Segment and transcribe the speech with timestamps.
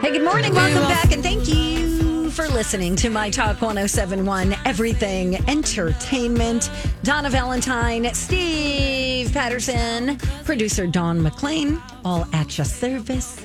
[0.00, 0.54] Hey, good morning.
[0.54, 6.70] Welcome back, and thank you for listening to My Talk 1071 Everything Entertainment.
[7.02, 13.44] Donna Valentine, Steve Patterson, producer Don McLean, all at your service.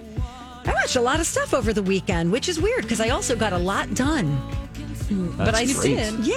[0.65, 3.35] I watched a lot of stuff over the weekend, which is weird because I also
[3.35, 4.39] got a lot done.
[5.37, 5.97] but I great.
[5.97, 6.19] did.
[6.19, 6.35] Yeah.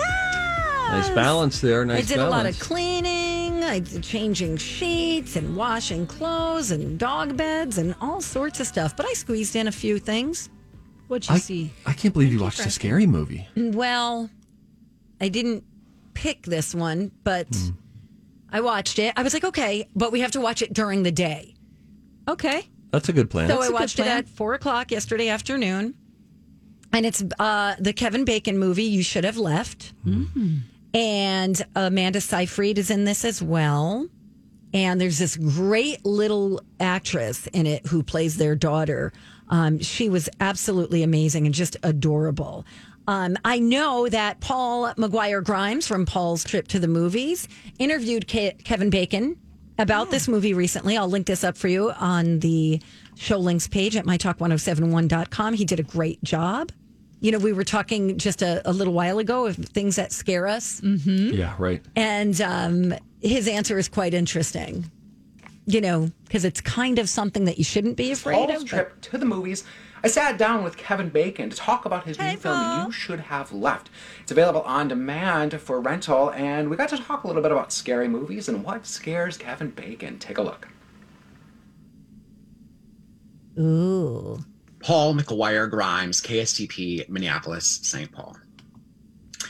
[0.90, 1.84] Nice balance there.
[1.84, 2.34] Nice I did balance.
[2.34, 7.94] a lot of cleaning, I did changing sheets and washing clothes and dog beds and
[8.00, 8.96] all sorts of stuff.
[8.96, 10.48] But I squeezed in a few things.
[11.08, 11.70] What'd you I, see?
[11.84, 13.46] I can't believe you watched a scary movie.
[13.56, 14.28] Well,
[15.20, 15.64] I didn't
[16.14, 17.70] pick this one, but Hmm.
[18.50, 19.12] I watched it.
[19.16, 21.54] I was like, okay, but we have to watch it during the day.
[22.28, 22.68] Okay.
[22.92, 23.48] That's a good plan.
[23.48, 25.94] So I a good watched it at four o'clock yesterday afternoon.
[26.92, 29.92] And it's uh, the Kevin Bacon movie, You Should Have Left.
[30.96, 34.08] And Amanda Seyfried is in this as well.
[34.72, 39.12] And there's this great little actress in it who plays their daughter.
[39.48, 42.64] Um, she was absolutely amazing and just adorable.
[43.06, 47.46] Um, I know that Paul McGuire Grimes from Paul's Trip to the Movies
[47.78, 49.36] interviewed Ke- Kevin Bacon
[49.78, 50.96] about this movie recently.
[50.96, 52.80] I'll link this up for you on the
[53.16, 55.54] show links page at mytalk1071.com.
[55.54, 56.72] He did a great job.
[57.20, 60.46] You know, we were talking just a, a little while ago of things that scare
[60.46, 60.82] us.
[60.82, 61.82] yeah, right.
[61.96, 64.90] And um, his answer is quite interesting,
[65.66, 68.70] you know, because it's kind of something that you shouldn't be afraid Paul's of.
[68.70, 69.64] but- trip to the movies,
[70.04, 72.84] I sat down with Kevin Bacon to talk about his Hey, new film, Paul.
[72.84, 73.88] You Should Have Left.
[74.22, 77.72] It's available on demand for rental, and we got to talk a little bit about
[77.72, 80.18] scary movies and what scares Kevin Bacon.
[80.18, 80.68] Take a look.
[83.58, 84.38] Ooh.
[84.80, 88.10] Paul McGuire Grimes, KSTP, Minneapolis, St.
[88.10, 88.36] Paul.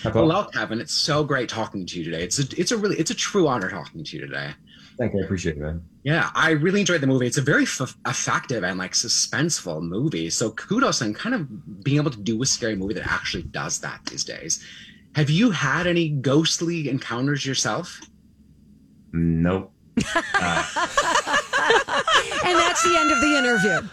[0.02, 0.80] Hello, Kevin.
[0.80, 2.22] It's so great talking to you today.
[2.22, 4.52] It's a, it's a really, it's a true honor talking to you today.
[4.98, 5.20] Thank you.
[5.20, 5.84] I appreciate it, man.
[6.04, 7.26] Yeah, I really enjoyed the movie.
[7.26, 10.30] It's a very f- effective and like suspenseful movie.
[10.30, 13.80] So kudos on kind of being able to do a scary movie that actually does
[13.80, 14.64] that these days.
[15.14, 18.00] Have you had any ghostly encounters yourself?
[19.12, 19.72] Nope.
[20.38, 21.36] Uh,
[22.44, 23.88] And that's the end of the interview.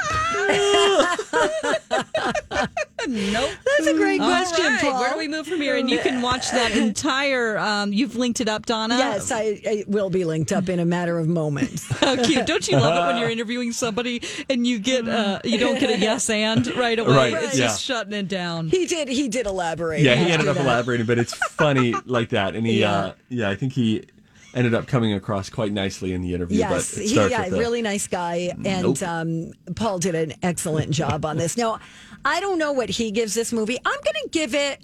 [3.06, 3.50] Nope.
[3.66, 5.00] That's a great All question, right, Paul.
[5.00, 5.76] Where do we move from here?
[5.76, 7.58] And you can watch that entire.
[7.58, 8.98] Um, you've linked it up, Donna.
[8.98, 11.86] Yes, I, I will be linked up in a matter of moments.
[12.00, 12.46] How cute!
[12.46, 15.90] Don't you love it when you're interviewing somebody and you get uh, you don't get
[15.90, 17.34] a yes and right away?
[17.34, 17.66] Right, It's yeah.
[17.66, 18.70] just shutting it down.
[18.70, 19.10] He did.
[19.10, 20.00] He did elaborate.
[20.02, 20.64] Yeah, he ended up that.
[20.66, 22.56] elaborating, but it's funny like that.
[22.56, 22.94] And he, Yeah.
[22.94, 24.06] uh, yeah, I think he
[24.54, 26.60] ended up coming across quite nicely in the interview.
[26.60, 29.02] Yes, but he, yeah, really nice guy, and Nope.
[29.02, 31.58] um, Paul did an excellent job on this.
[31.58, 31.80] Now,
[32.24, 33.78] I don't know what he gives this movie.
[33.84, 34.80] I'm going to give it.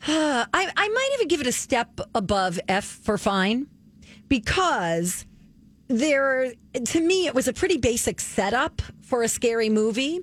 [0.06, 3.66] I I might even give it a step above F for fine,
[4.28, 5.26] because
[5.88, 6.52] there
[6.84, 10.20] to me it was a pretty basic setup for a scary movie,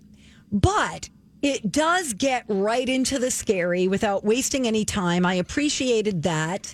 [0.52, 1.10] but
[1.42, 5.26] it does get right into the scary without wasting any time.
[5.26, 6.74] I appreciated that.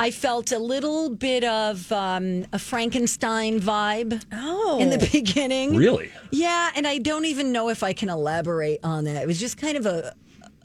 [0.00, 4.78] I felt a little bit of um, a Frankenstein vibe Oh.
[4.80, 5.76] in the beginning.
[5.76, 6.10] Really?
[6.30, 9.22] Yeah, and I don't even know if I can elaborate on that.
[9.22, 10.14] It was just kind of a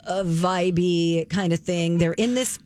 [0.06, 1.98] a vibey kind of thing.
[1.98, 2.58] They're in this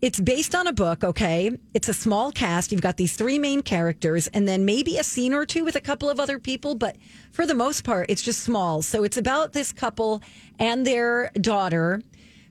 [0.00, 1.50] it's based on a book, okay?
[1.74, 2.72] It's a small cast.
[2.72, 5.80] You've got these three main characters and then maybe a scene or two with a
[5.80, 6.96] couple of other people, but
[7.32, 8.80] for the most part, it's just small.
[8.80, 10.22] So it's about this couple
[10.58, 12.00] and their daughter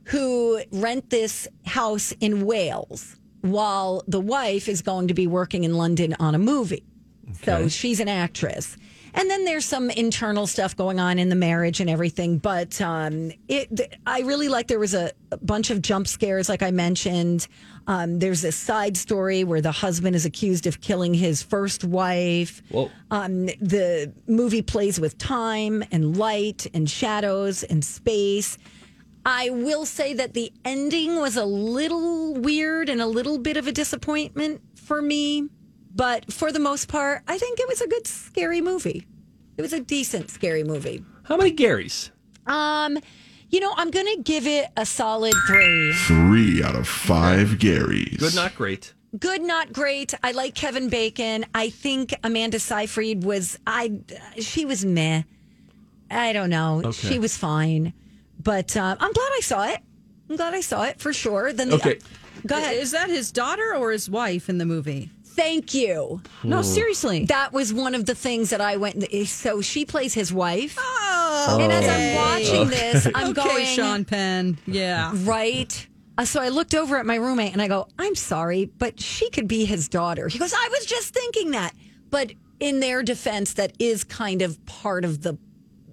[0.06, 5.76] who rent this house in Wales while the wife is going to be working in
[5.76, 6.84] London on a movie.
[7.44, 8.78] So she's an actress.
[9.16, 12.38] and then there's some internal stuff going on in the marriage and everything.
[12.40, 16.64] But um, it, I really like there was a, a bunch of jump scares, like
[16.64, 17.48] I mentioned.
[17.86, 22.62] Um, there's a side story where the husband is accused of killing his first wife.
[23.12, 28.58] Um, the movie plays with time and light and shadows and space.
[29.26, 33.68] I will say that the ending was a little weird and a little bit of
[33.68, 35.50] a disappointment for me.
[35.96, 39.06] But for the most part, I think it was a good scary movie.
[39.58, 41.06] It was a decent scary movie.
[41.24, 42.10] How many Garys?
[42.48, 42.98] Um,
[43.50, 45.94] you know, I'm going to give it a solid three.
[45.94, 48.18] Three out of five Garys.
[48.18, 48.94] Good, not great.
[49.18, 50.16] Good, not great.
[50.24, 51.46] I like Kevin Bacon.
[51.54, 54.00] I think Amanda Seyfried was I.
[54.40, 55.22] She was meh.
[56.10, 56.82] I don't know.
[56.84, 56.92] Okay.
[56.92, 57.94] She was fine,
[58.44, 59.80] but uh, I'm glad I saw it.
[60.30, 61.54] I'm glad I saw it for sure.
[61.54, 62.00] Then the, Okay.
[62.46, 62.76] go ahead.
[62.78, 65.10] Is that his daughter or his wife in the movie?
[65.26, 66.22] Thank you.
[66.44, 67.26] No, seriously.
[67.26, 69.04] That was one of the things that I went.
[69.28, 73.66] So she plays his wife, Oh, and as I'm watching this, I'm going, okay, going
[73.66, 74.60] Sean Penn.
[74.68, 75.12] Yeah.
[75.24, 75.88] right.
[76.16, 79.32] Uh, so I looked over at my roommate and I go, "I'm sorry, but she
[79.32, 81.74] could be his daughter." He goes, "I was just thinking that."
[82.12, 85.40] But in their defense, that is kind of part of the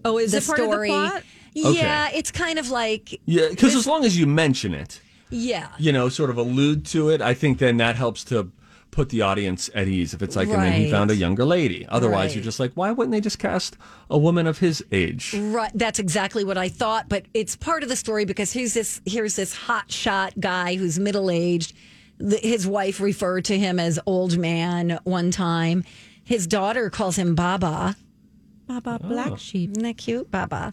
[0.05, 0.91] Oh, is the it part story.
[0.91, 1.23] of the plot?
[1.52, 5.00] Yeah, it's kind of like Yeah, because as long as you mention it,
[5.31, 5.69] yeah.
[5.79, 8.50] you know, sort of allude to it, I think then that helps to
[8.91, 10.14] put the audience at ease.
[10.14, 11.87] If it's like, and then he found a younger lady.
[11.88, 13.76] Otherwise, you're just like, why wouldn't they just cast
[14.08, 15.35] a woman of his age?
[15.35, 19.00] Right, that's exactly what I thought, but it's part of the story because here's this
[19.05, 21.73] here's this hot shot guy who's middle aged.
[22.19, 25.85] His wife referred to him as old man one time.
[26.23, 27.96] His daughter calls him Baba.
[28.67, 29.37] Baba Black oh.
[29.37, 29.70] Sheep.
[29.70, 30.73] Isn't that cute, Baba?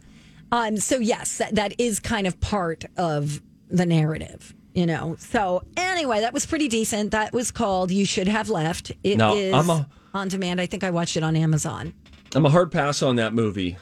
[0.52, 5.16] Um, so yes, that, that is kind of part of the narrative, you know.
[5.20, 7.12] So anyway, that was pretty decent.
[7.12, 10.62] That was called "You Should Have Left." It is Now, I'm a- on demand.
[10.62, 11.94] I think I watched it on Amazon.
[12.36, 13.78] I'm a hard pass on that movie,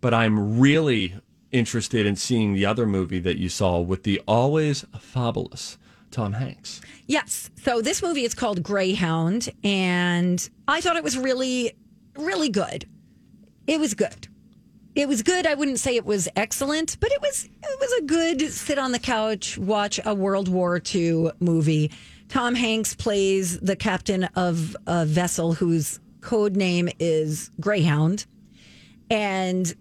[0.00, 1.14] but I'm really
[1.52, 5.78] interested in seeing the other movie that you saw with the always fabulous
[6.10, 6.80] Tom Hanks.
[7.06, 7.50] Yes.
[7.62, 11.72] So this movie is called Greyhound, and I thought it was really,
[12.16, 12.86] really good.
[13.66, 14.28] It was good.
[14.94, 15.46] It was good.
[15.46, 18.92] I wouldn't say it was excellent, but it was it was a good sit on
[18.92, 21.90] the couch, watch a World War II movie.
[22.28, 28.26] Tom Hanks plays the captain of a vessel whose code name is Greyhound.
[29.10, 29.72] And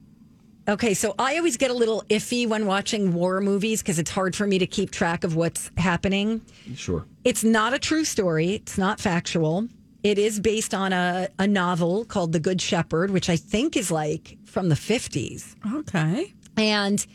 [0.68, 4.36] okay, so I always get a little iffy when watching war movies because it's hard
[4.36, 6.42] for me to keep track of what's happening.
[6.76, 7.06] Sure.
[7.24, 8.56] It's not a true story.
[8.56, 9.68] It's not factual.
[10.04, 13.90] It is based on a, a novel called The Good Shepherd, which I think is
[13.90, 15.56] like from the 50s.
[15.80, 16.32] Okay.
[16.56, 17.06] And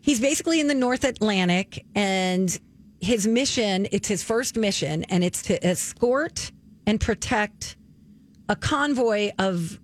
[0.00, 2.58] he's basically in the North Atlantic, and
[3.00, 6.50] his mission, it's his first mission, and it's to escort
[6.84, 7.76] and protect
[8.48, 9.78] a convoy of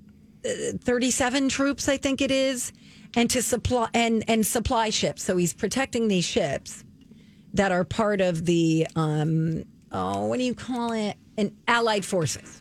[0.44, 2.72] uh, 37 troops, I think it is,
[3.16, 5.22] and to supply and and supply ships.
[5.22, 6.84] So he's protecting these ships
[7.54, 11.16] that are part of the um oh, what do you call it?
[11.38, 12.60] An allied forces.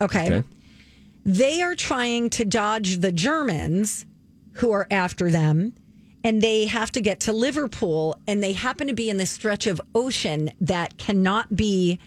[0.00, 0.26] Okay.
[0.26, 0.48] Okay.
[1.24, 4.06] They are trying to dodge the Germans
[4.54, 5.74] who are after them
[6.22, 9.66] and they have to get to Liverpool and they happen to be in this stretch
[9.66, 11.98] of ocean that cannot be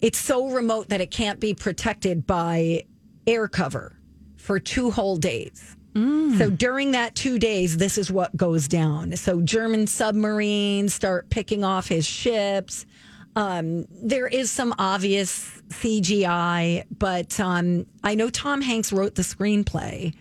[0.00, 2.84] it's so remote that it can't be protected by
[3.26, 3.96] air cover
[4.36, 5.76] for two whole days.
[5.94, 6.36] Mm.
[6.38, 9.16] So during that two days, this is what goes down.
[9.16, 12.84] So German submarines start picking off his ships.
[13.36, 20.14] Um, there is some obvious CGI, but um, I know Tom Hanks wrote the screenplay,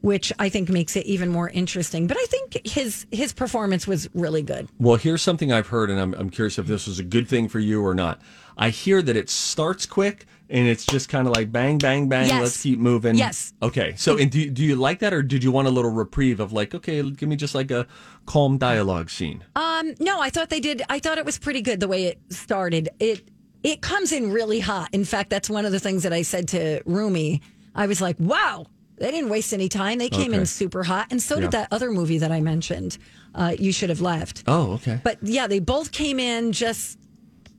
[0.00, 2.06] which I think makes it even more interesting.
[2.06, 4.68] But I think his his performance was really good.
[4.78, 7.46] Well, here's something I've heard, and I'm, I'm curious if this was a good thing
[7.46, 8.20] for you or not.
[8.56, 12.28] I hear that it starts quick and it's just kind of like bang, bang, bang.
[12.28, 12.40] Yes.
[12.42, 13.16] Let's keep moving.
[13.16, 13.52] Yes.
[13.62, 13.94] Okay.
[13.96, 16.52] So, and do, do you like that, or did you want a little reprieve of
[16.52, 17.86] like, okay, give me just like a
[18.26, 19.42] calm dialogue scene?
[19.56, 20.82] Um, no, I thought they did.
[20.88, 22.90] I thought it was pretty good the way it started.
[23.00, 23.28] It
[23.64, 24.90] it comes in really hot.
[24.92, 27.40] In fact, that's one of the things that I said to Rumi.
[27.74, 28.66] I was like, wow,
[28.98, 29.98] they didn't waste any time.
[29.98, 31.40] They came in super hot, and so Yeah.
[31.42, 32.98] did that other movie that I mentioned.
[33.34, 34.42] Uh, you should have left.
[34.46, 35.00] Oh, okay.
[35.02, 36.98] But yeah, they both came in just.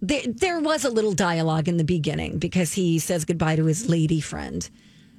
[0.04, 3.88] There, there was a little dialogue in the beginning because he says goodbye to his
[3.90, 4.70] lady friend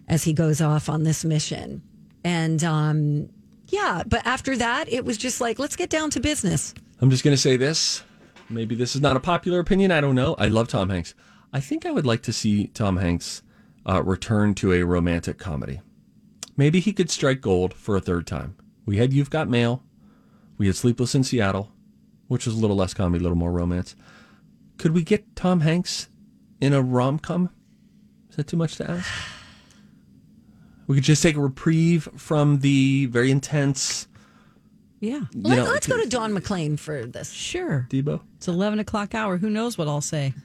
[0.09, 1.81] as he goes off on this mission.
[2.23, 3.31] And um,
[3.69, 6.75] yeah, but after that, it was just like, let's get down to business.
[7.01, 8.05] I'm just going to say this.
[8.51, 9.91] Maybe this is not a popular opinion.
[9.91, 10.35] I don't know.
[10.39, 11.15] I love Tom Hanks.
[11.51, 13.43] I think I would like to see Tom Hanks
[13.89, 15.81] uh, return to a romantic comedy.
[16.59, 18.55] Maybe he could strike gold for a third time.
[18.85, 19.83] We had You've Got Mail.
[20.59, 21.73] We had Sleepless in Seattle,
[22.29, 23.97] which was a little less comedy, a little more romance.
[24.79, 26.09] Could we get Tom Hanks
[26.61, 27.51] in a rom com?
[28.31, 29.11] Is that too much to ask?
[30.87, 34.07] We could just take a reprieve from the very intense
[35.01, 35.23] Yeah.
[35.35, 37.31] Let, know, us go to Don McLean for this.
[37.31, 37.87] Sure.
[37.91, 38.21] Debo.
[38.37, 39.37] It's 11 o'clock hour.
[39.39, 40.35] Who knows what I'll say?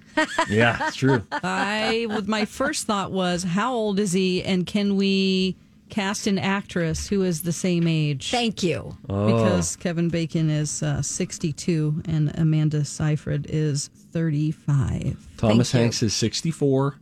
[0.50, 1.24] Yeah, it's true.
[1.32, 4.44] I, my first thought was, how old is he?
[4.44, 5.56] And can we
[5.90, 8.32] cast an actress who is the same age?
[8.32, 8.98] Thank you.
[9.10, 9.26] Oh.
[9.26, 15.18] Because Kevin Bacon is uh, 62 and Amanda Seyfried is 35.
[15.38, 15.84] Thomas Thank you.
[15.84, 17.00] Hanks is 64.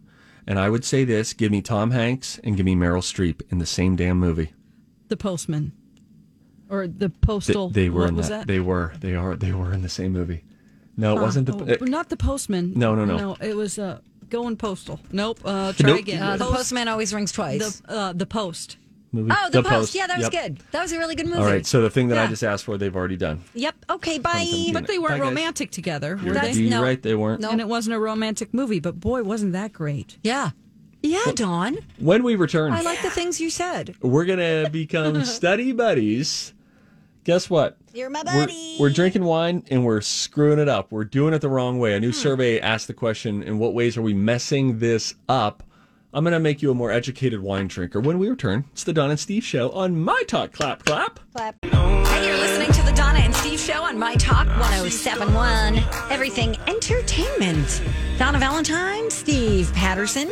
[0.48, 3.58] And I would say this give me Tom Hanks and give me Meryl Streep in
[3.60, 4.54] the same damn movie.
[5.10, 5.74] The Postman.
[6.70, 7.70] Or the Th- Postal.
[7.70, 8.40] they were what in was that.
[8.40, 8.48] that?
[8.48, 8.94] They were.
[9.00, 9.36] They are.
[9.36, 10.44] They were in the same movie.
[10.98, 11.54] No, it wasn't the.
[11.56, 12.74] Oh, it- not the Postman.
[12.76, 13.18] No, no, no.
[13.18, 15.00] No, it was uh, Going Postal.
[15.12, 15.40] Nope.
[15.46, 16.00] Uh, try Nope.
[16.00, 16.22] again.
[16.22, 17.80] Uh, the Post- postman always rings twice.
[17.82, 18.78] The, uh, the Post.
[19.14, 19.32] movie.
[19.34, 19.96] oh, the, post.
[19.96, 20.44] Yeah, that was Yep.
[20.44, 20.60] good.
[20.72, 21.40] That was a really good movie.
[21.40, 21.66] All right.
[21.66, 22.30] So the thing that I Yeah.
[22.30, 23.40] just asked for, they've already done.
[23.54, 23.76] Yep.
[23.90, 24.20] Okay.
[24.20, 24.70] Bye.
[24.74, 25.22] But they Bye, weren't guys.
[25.22, 26.62] romantic together, were That's- they?
[26.64, 26.82] You're no.
[26.84, 27.02] right.
[27.02, 27.40] They weren't.
[27.42, 27.50] No.
[27.50, 30.18] And it wasn't a romantic movie, but boy, wasn't that great.
[30.24, 30.52] Yeah.
[31.02, 31.78] Yeah, Dawn.
[32.00, 33.96] When we return, I like the things you said.
[34.02, 36.54] we're gonna become study buddies.
[37.28, 37.76] Guess what?
[37.94, 38.78] You're my We're, buddy.
[38.80, 40.94] we're drinking wine and we're screwing it up.
[40.94, 41.94] We're doing it the wrong way.
[41.94, 42.14] A new hmm.
[42.14, 45.62] survey asked the question: In what ways are we messing this up?
[46.14, 48.00] I'm gonna make you a more educated wine drinker.
[48.00, 50.54] When we return, it's the Don and Steve Show on My Talk.
[50.54, 51.20] Clap, clap.
[51.34, 51.58] clap.
[51.66, 55.80] Hey, you're listening to the Donna and Steve Show on My Talk 1071.
[56.10, 57.82] Everything Entertainment.
[58.18, 60.32] Donna Valentine, Steve Patterson,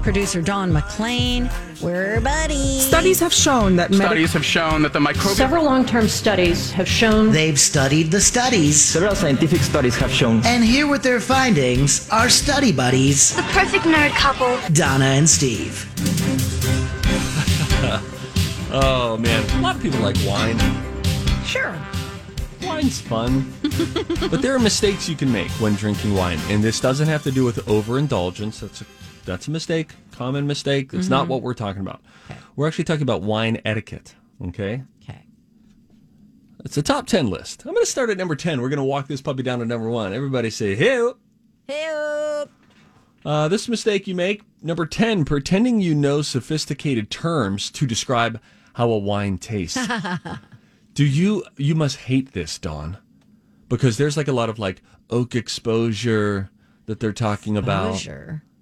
[0.00, 1.50] producer Don McLean.
[1.80, 2.86] We're buddies.
[2.86, 6.70] Studies have shown that medical Studies have shown that the microbial Several long term studies
[6.72, 8.80] have shown They've studied the studies.
[8.80, 10.44] Several scientific studies have shown.
[10.44, 14.58] And here with their findings are study buddies, The perfect nerd couple.
[14.74, 15.86] Donna and Steve.
[18.72, 20.56] Oh man, a lot of people like wine.
[21.44, 21.74] Sure.
[22.62, 23.52] Wine's fun,
[24.30, 27.32] but there are mistakes you can make when drinking wine, and this doesn't have to
[27.32, 28.60] do with overindulgence.
[28.60, 28.86] That's a
[29.24, 30.92] that's a mistake, common mistake.
[30.94, 32.00] It's not what we're talking about.
[32.56, 34.14] We're actually talking about wine etiquette.
[34.48, 34.82] Okay.
[35.02, 35.24] Okay.
[36.64, 37.62] It's a top 10 list.
[37.64, 38.60] I'm going to start at number 10.
[38.60, 40.12] We're going to walk this puppy down to number one.
[40.12, 41.10] Everybody say, hey.
[41.66, 42.44] Hey,
[43.24, 44.42] Uh, this mistake you make.
[44.62, 48.40] Number 10, pretending you know sophisticated terms to describe
[48.74, 49.78] how a wine tastes.
[50.94, 52.98] Do you, you must hate this, Dawn,
[53.68, 56.50] because there's like a lot of like oak exposure
[56.86, 57.94] that they're talking about.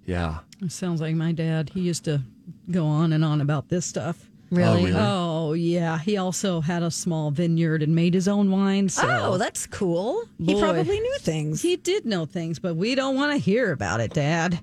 [0.08, 0.38] Yeah.
[0.62, 1.68] It sounds like my dad.
[1.74, 2.22] He used to
[2.70, 4.26] go on and on about this stuff.
[4.50, 4.66] Really?
[4.66, 4.96] Oh, really?
[4.96, 5.98] Oh, yeah.
[5.98, 8.88] He also had a small vineyard and made his own wine.
[8.88, 10.24] So Oh, that's cool.
[10.42, 11.60] He probably knew things.
[11.60, 14.60] he did know things, but we don't want to hear about it, Dad.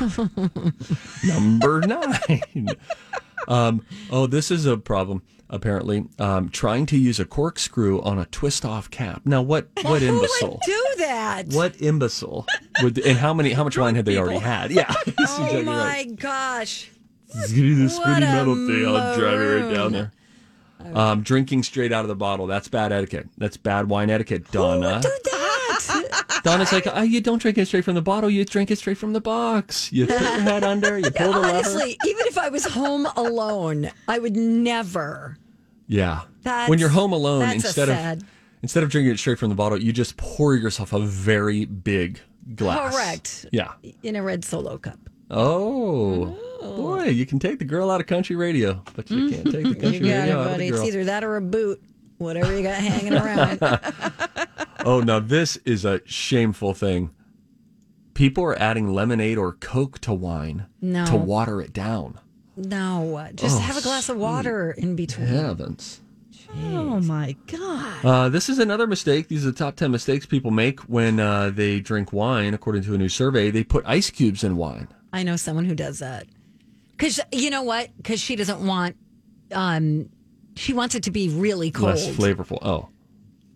[1.26, 2.68] Number nine.
[3.48, 5.22] um, oh, this is a problem.
[5.48, 9.22] Apparently, um, trying to use a corkscrew on a twist-off cap.
[9.24, 10.50] Now, what what Who imbecile?
[10.52, 11.46] would do that?
[11.52, 12.46] What imbecile
[12.82, 12.98] would?
[12.98, 13.52] And how many?
[13.52, 14.70] How much wine had they already had?
[14.72, 14.92] Yeah.
[15.06, 16.16] Oh exactly my right.
[16.16, 16.90] gosh.
[17.32, 18.86] Give me this pretty metal thing.
[18.86, 20.12] I'll drive it right down there.
[20.94, 22.46] Um, drinking straight out of the bottle.
[22.46, 23.28] That's bad etiquette.
[23.38, 25.00] That's bad wine etiquette, Donna.
[25.02, 25.35] Do that.
[26.46, 28.30] Donna's like, oh, you don't drink it straight from the bottle.
[28.30, 29.92] You drink it straight from the box.
[29.92, 30.96] You put your head under.
[30.96, 31.56] You pull the lever.
[31.56, 35.36] Honestly, even if I was home alone, I would never.
[35.88, 36.22] Yeah.
[36.42, 38.28] That's- when you're home alone, instead sad- of
[38.62, 42.20] instead of drinking it straight from the bottle, you just pour yourself a very big
[42.54, 42.94] glass.
[42.94, 43.46] Correct.
[43.50, 43.72] Yeah.
[44.04, 44.98] In a red solo cup.
[45.28, 46.76] Oh, oh.
[46.76, 49.74] boy, you can take the girl out of country radio, but you can't take the
[49.80, 50.68] country You got radio it, out of buddy.
[50.68, 51.82] It's either that or a boot.
[52.18, 53.58] Whatever you got hanging around.
[54.90, 57.10] Oh, now this is a shameful thing.
[58.14, 61.04] People are adding lemonade or Coke to wine No.
[61.06, 62.20] to water it down.
[62.56, 65.26] no, just Oh, have a glass of water in between.
[65.26, 66.00] Heavens.
[66.54, 68.04] Oh, my God.
[68.04, 69.26] Uh, this is another mistake.
[69.28, 72.54] These are the top 10 mistakes people make when uh, they drink wine.
[72.54, 74.86] According to a new survey, they put ice cubes in wine.
[75.12, 76.26] I know someone who does that.
[76.92, 77.90] Because you know what?
[77.96, 78.96] Because she doesn't want.
[79.52, 80.08] Um,
[80.54, 81.88] she wants it to be really cold.
[81.96, 82.58] Less flavorful.
[82.62, 82.88] Oh.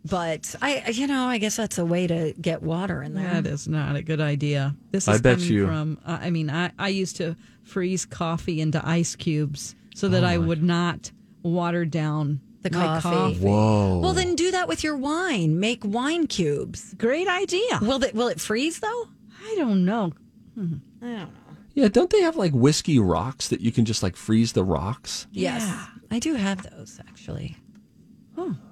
[0.04, 3.42] But I, you know, I guess that's a way to get water in there.
[3.42, 4.75] That is not a good idea.
[4.92, 5.99] This I is bet coming you- from.
[6.07, 10.26] Uh, I mean, I, I used to freeze coffee into ice cubes so that Oh,
[10.26, 11.11] I would not
[11.42, 13.37] water down The my coffee.
[13.38, 13.99] Whoa.
[14.00, 15.61] Well, then do that with your wine.
[15.61, 16.95] Make wine cubes.
[16.97, 17.78] Great idea.
[17.83, 19.09] Will it will it freeze though?
[19.45, 20.12] I don't know.
[20.57, 21.28] I don't know.
[21.75, 25.26] Yeah, don't they have like whiskey rocks that you can just like freeze the rocks?
[25.30, 25.87] Yes, Yeah.
[26.11, 27.57] I do have those actually.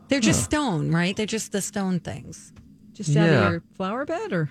[0.08, 1.16] They're just stone, right?
[1.16, 2.52] They're just the stone things.
[2.94, 3.44] Just out Yeah.
[3.46, 4.50] of your flower bed, or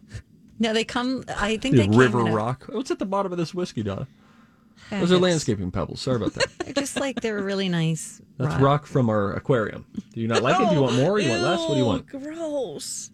[0.58, 1.24] No, they come.
[1.28, 2.66] I think The they came river in a- rock.
[2.72, 4.08] Oh, What's at the bottom of this whiskey, Donna?
[4.90, 6.00] Those are landscaping pebbles.
[6.00, 6.48] Sorry about that.
[6.64, 8.20] They're just like they're really nice.
[8.38, 9.84] That's rock from our aquarium.
[10.14, 10.68] Do you not like it?
[10.68, 11.18] Do you want more?
[11.18, 11.58] Do you want less?
[11.60, 12.06] What do you want?
[12.06, 13.10] Gross.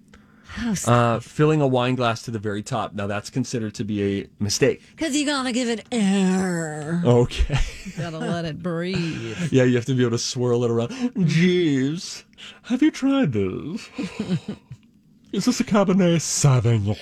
[0.87, 2.95] Uh, filling a wine glass to the very top.
[2.95, 4.83] Now that's considered to be a mistake.
[4.91, 7.03] Because you gotta give it air.
[7.05, 7.59] Okay.
[7.97, 9.37] Gotta let it breathe.
[9.53, 11.13] yeah, you have to be able to swirl it around.
[11.27, 12.25] Jeeves,
[12.63, 13.89] have you tried this?
[15.33, 16.99] Is this a Cabernet Sauvignon?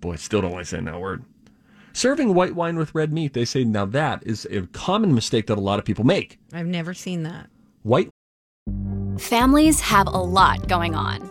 [0.00, 1.24] Boy, I still don't like saying that word.
[1.92, 5.56] Serving white wine with red meat, they say now that is a common mistake that
[5.56, 6.38] a lot of people make.
[6.52, 7.48] I've never seen that.
[7.82, 8.10] White
[9.18, 11.30] Families have a lot going on.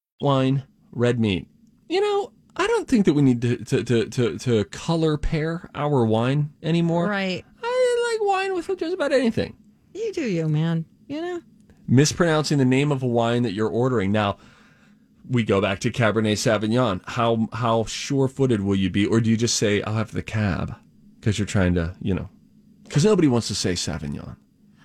[0.21, 1.47] Wine, red meat.
[1.89, 5.69] You know, I don't think that we need to to, to, to, to color pair
[5.75, 7.07] our wine anymore.
[7.07, 7.45] Right.
[7.63, 9.55] I like wine with just about anything.
[9.93, 10.85] You do you, man.
[11.07, 11.41] You know?
[11.87, 14.11] Mispronouncing the name of a wine that you're ordering.
[14.11, 14.37] Now,
[15.29, 17.01] we go back to Cabernet Sauvignon.
[17.05, 20.23] How how sure footed will you be, or do you just say I'll have the
[20.23, 20.75] cab
[21.19, 22.29] because you're trying to, you know,
[22.83, 24.35] because nobody wants to say Sauvignon.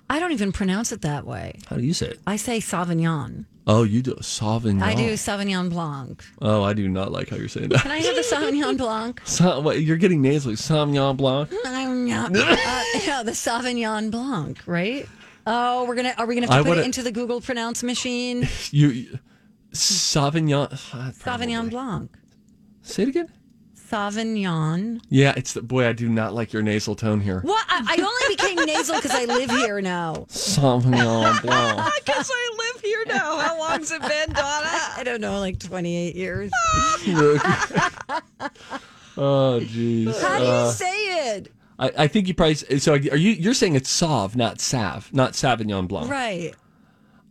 [0.09, 1.59] I don't even pronounce it that way.
[1.67, 2.19] How do you say it?
[2.25, 3.45] I say Sauvignon.
[3.69, 4.81] Oh, you do Sauvignon.
[4.81, 6.23] I do Sauvignon Blanc.
[6.41, 7.81] Oh, I do not like how you're saying that.
[7.81, 9.21] Can I have the Sauvignon Blanc?
[9.25, 10.55] Sa- what, you're getting nasally.
[10.55, 11.49] Sauvignon Blanc.
[11.49, 15.07] Sauvignon- uh, yeah, the Sauvignon Blanc, right?
[15.45, 17.41] Oh, we're gonna are we gonna have to I put wanna- it into the Google
[17.41, 18.47] pronounce machine?
[18.71, 19.19] You
[19.73, 20.71] Sauvignon.
[20.71, 22.09] uh, Sauvignon Blanc.
[22.83, 23.31] Say it again.
[23.75, 24.99] Sauvignon.
[25.09, 25.87] Yeah, it's the boy.
[25.87, 27.39] I do not like your nasal tone here.
[27.41, 27.65] What?
[27.69, 30.25] I, I only became nasal because I live here now.
[30.29, 31.93] Sauvignon Blanc.
[32.05, 33.37] Because I live here now.
[33.39, 34.67] How long's it been, Donna?
[34.97, 36.51] I don't know, like 28 years.
[39.17, 40.21] oh, jeez.
[40.21, 41.51] How do you Uh, say it?
[41.79, 42.55] I, I think you probably.
[42.55, 43.31] So are you?
[43.31, 46.09] You're saying it's Sauv, not Sav, not Sauvignon Blanc.
[46.09, 46.53] Right.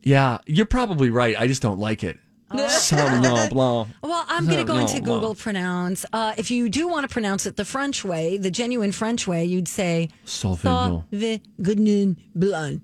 [0.03, 1.35] Yeah, you're probably right.
[1.39, 2.19] I just don't like it.
[2.53, 3.89] Sauvignon Blanc.
[4.03, 5.39] Well, I'm going to go into Sauvignon Google Blanc.
[5.39, 6.07] pronounce.
[6.13, 9.45] Uh, if you do want to pronounce it the French way, the genuine French way,
[9.45, 11.03] you'd say Sauvignon.
[11.13, 12.83] Sauvignon Blanc.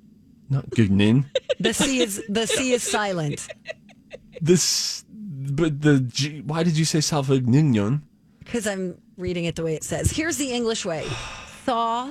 [0.52, 1.24] Not Gugnin.
[1.58, 3.48] The C is the C is silent
[4.40, 8.02] This, but the G, why did you say Sauvignon?
[8.40, 10.10] because I'm reading it the way it says.
[10.10, 11.06] Here's the English way:
[11.66, 12.04] Sauvignon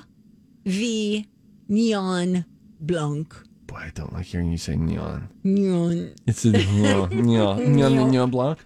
[2.79, 3.35] Blanc.
[3.67, 5.29] Boy, I don't like hearing you say neon.
[5.43, 6.15] Neon.
[6.27, 8.57] It's a neon, neon, neon, neon blanc.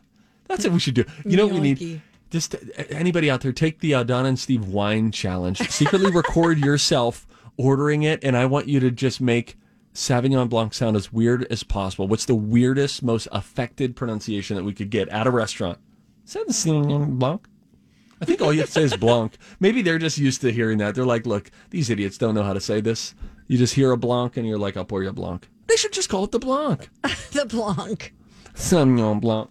[0.47, 1.05] That's what we should do.
[1.25, 2.01] You know what we need?
[2.31, 2.57] Just uh,
[2.89, 5.59] anybody out there, take the uh, Donna and Steve wine challenge.
[5.69, 9.57] Secretly record yourself ordering it, and I want you to just make
[9.95, 12.07] Sauvignon Blanc sound as weird as possible.
[12.07, 15.79] What's the weirdest, most affected pronunciation that we could get at a restaurant?
[16.27, 17.47] Sauvignon Blanc.
[18.21, 19.37] I think all you have to say is Blanc.
[19.59, 20.95] Maybe they're just used to hearing that.
[20.95, 23.15] They're like, look, these idiots don't know how to say this.
[23.47, 25.47] You just hear a Blanc, and you're like, I'll pour you a Blanc.
[25.67, 26.89] They should just call it the Blanc.
[27.31, 28.13] The Blanc.
[28.53, 29.49] Sauvignon Blanc.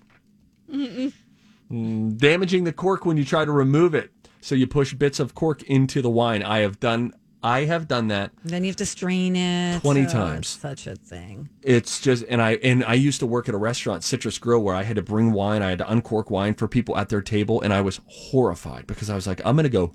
[0.71, 4.11] Mm, damaging the cork when you try to remove it.
[4.41, 6.43] So you push bits of cork into the wine.
[6.43, 7.15] I have done.
[7.45, 8.31] I have done that.
[8.43, 10.49] Then you have to strain it 20 Oh, times.
[10.49, 11.51] Such a thing.
[11.63, 14.75] It's just and I and I used to work at a restaurant, Citrus Grill, where
[14.75, 15.63] I had to bring wine.
[15.63, 19.11] I had to uncork wine for people at their table, and I was horrified because
[19.11, 19.93] I was like, I'm gonna go,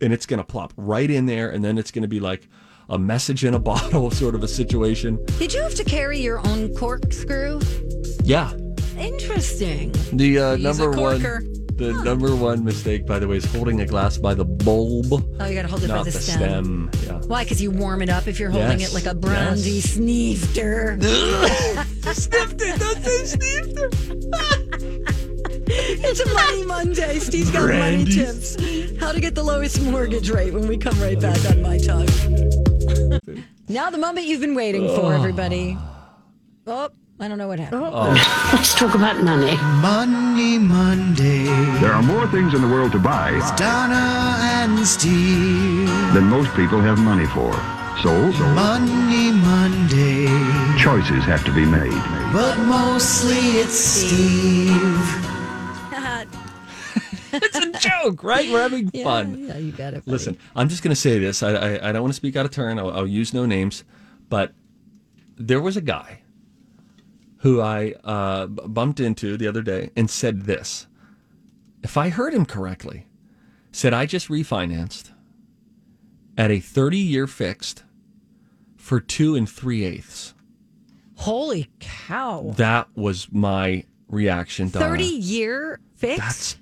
[0.00, 2.48] and it's gonna plop right in there, and then it's gonna be like
[2.88, 5.22] a message in a bottle sort of a situation.
[5.38, 7.60] Did you have to carry your own corkscrew?
[8.24, 8.50] Yeah,
[8.96, 9.92] Interesting.
[10.14, 11.20] the uh, number one.
[11.78, 15.06] The number one mistake, by the way, is holding a glass by the bulb.
[15.12, 16.90] Oh, you got to hold it by the, the stem.
[16.90, 16.90] stem.
[17.06, 17.20] Yeah.
[17.28, 17.44] Why?
[17.44, 18.90] Because you warm it up if you're holding Yes.
[18.90, 19.96] it like a brandy Yes.
[19.96, 21.00] sneefter.
[22.14, 22.80] Sniffed it.
[22.80, 23.62] Don't say
[25.70, 27.18] it's a Money Monday.
[27.20, 28.56] Steve's got money tips.
[28.98, 32.08] How to get the lowest mortgage rate when we come right back on My Talk.
[33.68, 35.78] now, the moment you've been waiting for, everybody.
[36.66, 36.88] Oh,
[37.20, 37.82] I don't know what happened.
[37.84, 37.90] Oh.
[37.92, 38.50] Oh.
[38.52, 39.56] Let's talk about money.
[39.82, 41.44] Money Monday.
[41.80, 45.88] There are more things in the world to buy Donna and Steve.
[46.14, 47.52] than most people have money for.
[48.02, 48.12] So,
[48.54, 50.26] Money Monday.
[50.78, 51.90] choices have to be made.
[52.32, 55.24] But mostly it's Steve.
[57.32, 58.48] it's a joke, right?
[58.48, 59.44] We're having Yeah, fun.
[59.48, 60.04] Yeah, you got it.
[60.04, 60.12] buddy.
[60.12, 61.42] Listen, I'm just going to say this.
[61.42, 62.78] I, I, I don't want to speak out of turn.
[62.78, 63.82] I'll, I'll use no names,
[64.28, 64.52] but
[65.36, 66.20] there was a guy
[67.38, 70.86] who I uh, bumped into the other day and said this.
[71.82, 73.06] If I heard him correctly,
[73.70, 75.12] said I just refinanced
[76.36, 77.84] at a 30 year fixed
[78.76, 80.34] for two and three eighths.
[81.16, 82.54] Holy cow!
[82.56, 84.70] That was my reaction.
[84.70, 84.86] Donna.
[84.86, 86.18] Thirty year fixed?
[86.20, 86.56] That's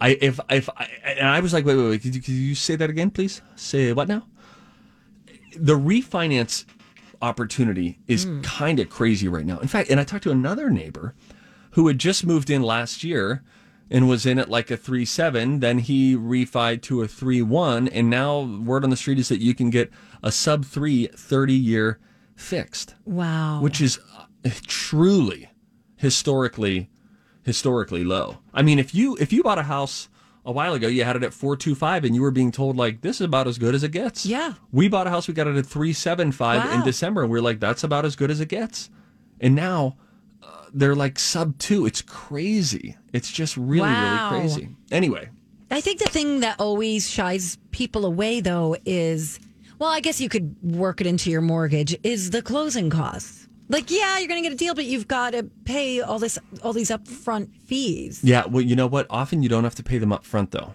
[0.00, 2.02] I if if I, and I was like, wait, wait, wait.
[2.02, 3.42] Could you, could you say that again, please?
[3.56, 4.26] Say what now?
[5.56, 6.64] The refinance
[7.22, 8.40] opportunity is Hmm.
[8.42, 9.58] kind of crazy right now.
[9.58, 11.14] In fact, and I talked to another neighbor
[11.72, 13.42] who had just moved in last year
[13.90, 15.60] and was in at like a three seven.
[15.60, 19.40] Then he refied to a three one, and now word on the street is that
[19.40, 19.90] you can get
[20.22, 21.98] a sub three 30 year
[22.34, 23.60] fixed wow.
[23.62, 25.48] which is uh, truly
[25.96, 26.88] historically
[27.42, 28.38] historically low.
[28.52, 30.08] I mean, if you if you bought a house
[30.46, 32.76] a while ago, you had it at four two five, and you were being told
[32.76, 34.24] like this is about as good as it gets.
[34.24, 34.54] Yeah.
[34.72, 37.38] we bought a house, we got it at three seven five in December, and we
[37.38, 38.88] are like that's about as good as it gets.
[39.40, 39.96] And now
[40.42, 41.84] uh, they're like sub two.
[41.84, 42.96] It's crazy.
[43.12, 44.30] It's just really Wow.
[44.30, 44.68] really crazy.
[44.90, 45.28] Anyway,
[45.70, 49.40] I think the thing that always shies people away, though, is
[49.78, 53.45] well, I guess you could work it into your mortgage, is the closing costs.
[53.68, 56.38] Like, yeah, you're going to get a deal, but you've got to pay all this,
[56.62, 58.20] all these upfront fees.
[58.22, 58.46] yeah.
[58.46, 59.06] Well, you know what?
[59.10, 60.74] Often you don't have to pay them up front though.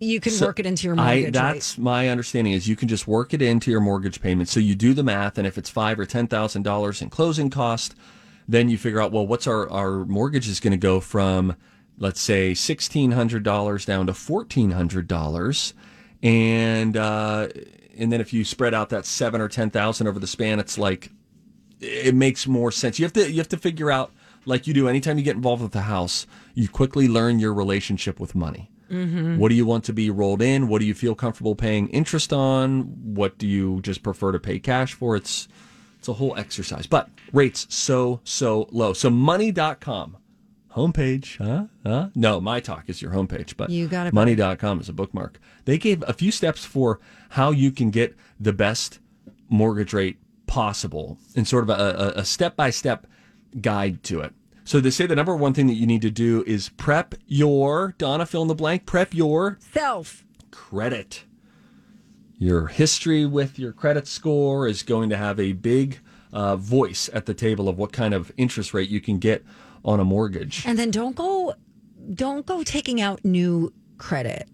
[0.00, 1.24] You can So work it into your I, mortgage.
[1.26, 1.32] rate.
[1.34, 4.48] that's my understanding is you can just work it into your mortgage payment.
[4.48, 7.50] So you do the math, and if it's five or ten thousand dollars in closing
[7.50, 7.94] cost,
[8.48, 11.54] then you figure out well, what's our our mortgage is going to go from,
[11.98, 15.74] let's say sixteen hundred dollars down to fourteen hundred dollars,
[16.22, 17.48] and uh,
[17.98, 20.78] and then if you spread out that seven or ten thousand over the span, it's
[20.78, 21.10] like
[21.80, 22.98] it makes more sense.
[22.98, 24.12] You have to you have to figure out
[24.44, 28.18] like you do anytime you get involved with the house, you quickly learn your relationship
[28.18, 28.70] with money.
[28.90, 29.38] Mm-hmm.
[29.38, 30.66] What do you want to be rolled in?
[30.66, 32.82] What do you feel comfortable paying interest on?
[33.14, 35.14] What do you just prefer to pay cash for?
[35.16, 35.48] It's
[35.98, 36.86] it's a whole exercise.
[36.86, 38.92] But rates so so low.
[38.92, 40.16] So money.com
[40.74, 41.64] homepage, huh?
[41.84, 42.08] Huh?
[42.14, 45.40] No, my talk is your homepage, but You got it, money.com is a bookmark.
[45.64, 49.00] They gave a few steps for how you can get the best
[49.48, 50.18] mortgage rate
[50.50, 51.72] possible and sort of a,
[52.16, 53.06] a, a step-by-step
[53.60, 54.34] guide to it.
[54.64, 57.94] So they say the number one thing that you need to do is prep your
[57.98, 61.24] Donna fill in the blank, prep your self credit.
[62.36, 66.00] Your history with your credit score is going to have a big
[66.32, 69.44] uh, voice at the table of what kind of interest rate you can get
[69.84, 70.66] on a mortgage.
[70.66, 71.54] and then don't go,
[72.12, 74.48] don't go taking out new credit.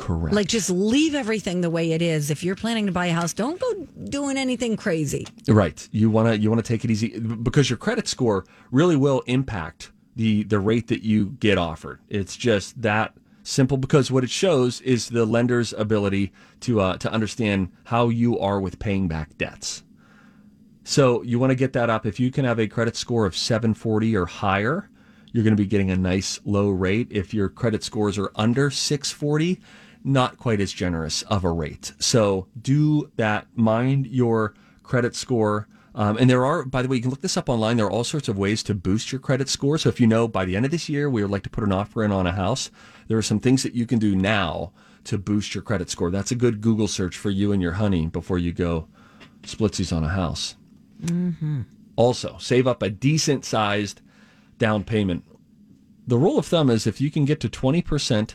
[0.00, 0.34] Correct.
[0.34, 2.30] Like, just leave everything the way it is.
[2.30, 5.26] If you're planning to buy a house, don't go doing anything crazy.
[5.46, 5.86] Right.
[5.92, 9.20] You want to you want to take it easy because your credit score really will
[9.26, 12.00] impact the the rate that you get offered.
[12.08, 17.12] It's just that simple because what it shows is the lender's ability to uh, to
[17.12, 19.82] understand how you are with paying back debts.
[20.82, 22.06] So you want to get that up.
[22.06, 24.88] If you can have a credit score of 740 or higher,
[25.32, 27.08] you're going to be getting a nice low rate.
[27.10, 29.60] If your credit scores are under 640,
[30.02, 31.92] not quite as generous of a rate.
[31.98, 33.46] So do that.
[33.54, 35.68] Mind your credit score.
[35.94, 37.76] Um, and there are, by the way, you can look this up online.
[37.76, 39.76] There are all sorts of ways to boost your credit score.
[39.76, 41.64] So if you know by the end of this year we would like to put
[41.64, 42.70] an offer in on a house,
[43.08, 44.72] there are some things that you can do now
[45.04, 46.10] to boost your credit score.
[46.10, 48.88] That's a good Google search for you and your honey before you go
[49.42, 50.56] splitsies on a house.
[51.02, 51.62] Mm-hmm.
[51.96, 54.00] Also, save up a decent sized
[54.58, 55.24] down payment.
[56.06, 58.34] The rule of thumb is if you can get to 20%,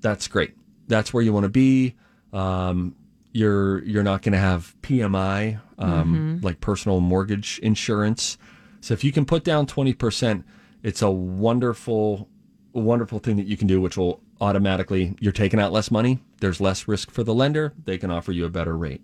[0.00, 0.54] that's great.
[0.90, 1.94] That's where you want to be.
[2.34, 2.94] Um,
[3.32, 6.44] you're you're not going to have PMI, um, Mhm.
[6.44, 8.36] like personal mortgage insurance.
[8.82, 10.44] So if you can put down 20%,
[10.82, 12.28] it's a wonderful,
[12.72, 16.18] wonderful thing that you can do, which will automatically, you're taking out less money.
[16.40, 17.72] There's less risk for the lender.
[17.84, 19.02] They can offer you a better rate.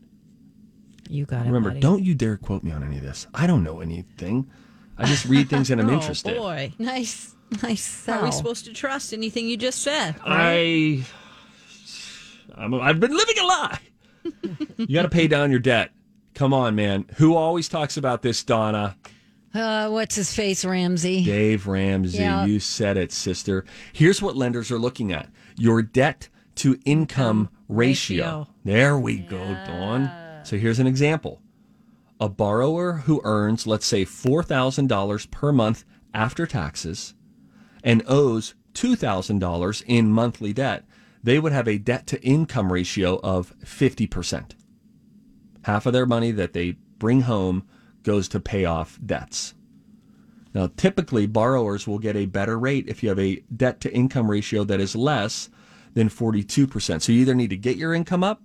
[1.08, 1.46] You got it.
[1.46, 1.80] Remember, buddy.
[1.80, 3.26] don't you dare quote me on any of this.
[3.34, 4.48] I don't know anything.
[4.98, 6.36] I just read things and I'm oh, interested.
[6.36, 6.72] boy.
[6.78, 8.06] Nice, nice.
[8.06, 10.16] How are we supposed to trust anything you just said?
[10.24, 11.04] I,
[12.56, 13.78] I'm, I've been living a lie.
[14.76, 15.90] you got to pay down your debt.
[16.34, 17.06] Come on, man.
[17.16, 18.96] Who always talks about this, Donna?
[19.54, 21.24] Uh, what's his face, Ramsey?
[21.24, 22.18] Dave Ramsey.
[22.18, 22.44] Yeah.
[22.44, 23.64] You said it, sister.
[23.92, 28.16] Here's what lenders are looking at your debt to income ratio.
[28.24, 28.48] ratio.
[28.64, 30.10] There we go, Dawn.
[30.44, 31.40] So here's an example
[32.20, 37.14] a borrower who earns, let's say, $4,000 per month after taxes
[37.84, 40.84] and owes $2,000 in monthly debt,
[41.26, 44.52] they would have a debt to income ratio of 50%.
[45.62, 47.66] Half of their money that they bring home
[48.04, 49.52] goes to pay off debts.
[50.54, 54.30] Now, typically, borrowers will get a better rate if you have a debt to income
[54.30, 55.50] ratio that is less
[55.94, 57.02] than 42%.
[57.02, 58.40] So you either need to get your income up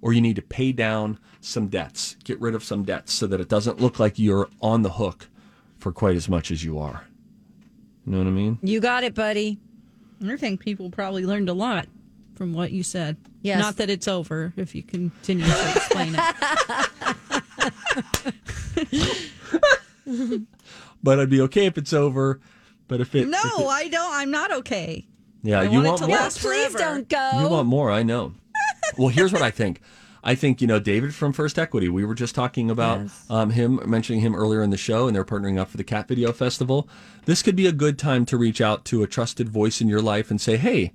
[0.00, 3.40] or you need to pay down some debts, get rid of some debts so that
[3.40, 5.28] it doesn't look like you're on the hook
[5.78, 7.08] for quite as much as you are.
[8.06, 8.60] You know what I mean?
[8.62, 9.58] You got it, buddy.
[10.24, 11.88] I think people probably learned a lot
[12.34, 13.16] from what you said.
[13.42, 13.58] Yes.
[13.60, 16.34] Not that it's over if you continue to explain it.
[21.02, 22.40] But I'd be okay if it's over.
[22.88, 24.12] But if it no, if it- I don't.
[24.12, 25.06] I'm not okay.
[25.42, 26.16] yeah, I you want it want to more.
[26.16, 26.78] last Please forever.
[26.78, 27.30] don't go.
[27.42, 28.32] You want more, I know.
[28.98, 29.80] well, here's what I think.
[30.26, 33.78] I think, you know, David from First Equity, we were just talking about um, him,
[33.84, 36.88] mentioning him earlier in the show, and they're partnering up for the Cat Video Festival.
[37.26, 40.00] This could be a good time to reach out to a trusted voice in your
[40.00, 40.92] life and say, hey,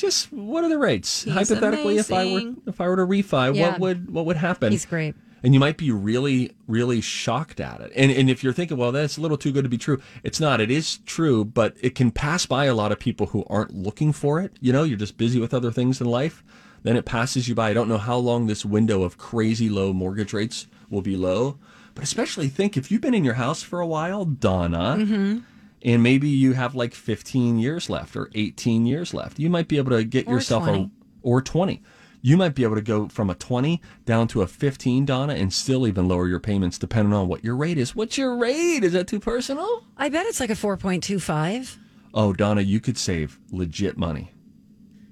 [0.00, 1.22] just what are the rates?
[1.24, 3.70] He's Hypothetically, if I were if I were to refi, Yeah.
[3.72, 4.72] what would what would happen?
[4.72, 5.14] He's great.
[5.42, 8.92] and you might be really really shocked at it and and if you're thinking well
[8.92, 11.94] that's a little too good to be true it's not it is true but it
[11.94, 14.98] can pass by a lot of people who aren't looking for it you know you're
[14.98, 16.44] just busy with other things in life
[16.82, 19.94] then it passes you by i don't know how long this window of crazy low
[19.94, 21.56] mortgage rates will be low
[21.94, 25.38] but especially think if you've been in your house for a while donna Mm-hmm.
[25.82, 29.38] And maybe you have like 15 years left or 18 years left.
[29.38, 30.78] You might be able to get Or yourself 20.
[30.82, 30.90] a
[31.22, 31.82] or 20
[32.22, 35.50] you might be able to go from a 20 down to a 15 donna and
[35.52, 37.96] still even lower your payments depending on what your rate is.
[37.96, 38.84] What's your rate?
[38.84, 39.84] Is that too personal?
[39.96, 41.78] I bet it's like a 4.25.
[42.12, 44.32] oh donna you could save legit money.